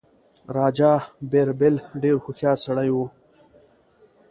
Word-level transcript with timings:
راجا 0.57 0.93
بیربل 1.31 1.75
ډېر 2.01 2.15
هوښیار 2.23 2.57
سړی 2.65 2.89
وو. 2.93 3.05